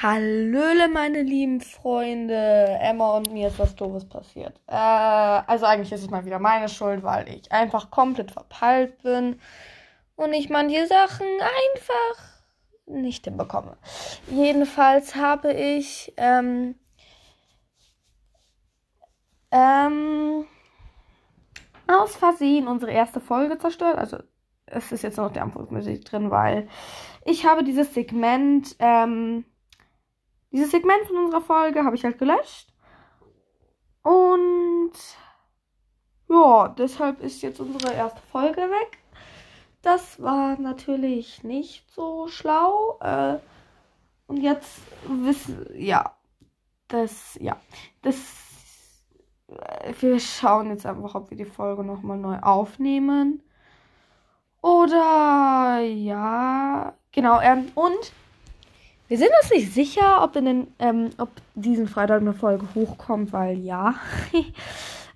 [0.00, 2.78] Hallöle, meine lieben Freunde.
[2.80, 4.60] Emma und mir ist was Doofes passiert.
[4.68, 9.40] Äh, also eigentlich ist es mal wieder meine Schuld, weil ich einfach komplett verpeilt bin
[10.14, 12.38] und ich manche Sachen einfach
[12.86, 13.76] nicht hinbekomme.
[14.30, 16.76] Jedenfalls habe ich ähm,
[19.50, 20.46] ähm,
[21.88, 23.98] aus Versehen unsere erste Folge zerstört.
[23.98, 24.18] Also
[24.66, 26.68] es ist jetzt noch die Anfangsmusik drin, weil
[27.24, 29.44] ich habe dieses Segment ähm,
[30.52, 32.72] dieses Segment von unserer Folge habe ich halt gelöscht.
[34.02, 34.92] Und
[36.28, 38.98] ja, deshalb ist jetzt unsere erste Folge weg.
[39.82, 42.98] Das war natürlich nicht so schlau.
[43.00, 43.38] Äh,
[44.26, 46.14] und jetzt wissen, ja,
[46.88, 47.56] das, ja,
[48.02, 48.16] das,
[49.48, 53.42] äh, wir schauen jetzt einfach, ob wir die Folge nochmal neu aufnehmen.
[54.60, 58.12] Oder, ja, genau, ähm, und
[59.08, 63.32] wir sind uns nicht sicher, ob, in den, ähm, ob diesen Freitag eine Folge hochkommt,
[63.32, 63.94] weil ja.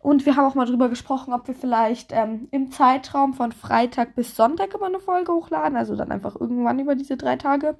[0.00, 4.16] Und wir haben auch mal drüber gesprochen, ob wir vielleicht ähm, im Zeitraum von Freitag
[4.16, 5.76] bis Sonntag immer eine Folge hochladen.
[5.76, 7.76] Also dann einfach irgendwann über diese drei Tage.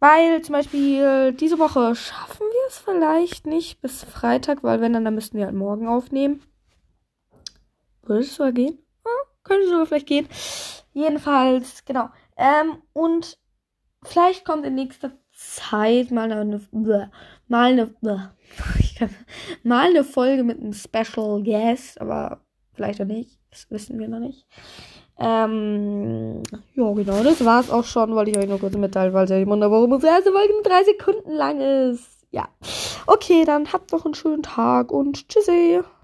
[0.00, 5.04] Weil zum Beispiel diese Woche schaffen wir es vielleicht nicht bis Freitag, weil wenn dann,
[5.04, 6.42] dann müssten wir halt morgen aufnehmen.
[8.02, 8.78] Würde es sogar gehen?
[9.04, 9.10] Ja,
[9.44, 10.28] könnte sogar vielleicht gehen.
[10.92, 12.08] Jedenfalls, genau.
[12.36, 13.38] Ähm, und
[14.06, 17.10] Vielleicht kommt in nächster Zeit mal eine, mal
[17.48, 17.94] eine,
[19.62, 22.40] mal eine Folge mit einem Special Guest, aber
[22.74, 23.38] vielleicht auch nicht.
[23.50, 24.46] Das wissen wir noch nicht.
[25.18, 26.42] Ähm,
[26.74, 29.62] ja, genau, das war's auch schon, wollte ich euch nur kurz mitteilen, weil ja jemand
[29.62, 32.26] warum unsere erste Folge nur drei Sekunden lang ist.
[32.30, 32.48] Ja.
[33.06, 35.80] Okay, dann habt noch einen schönen Tag und tschüssi.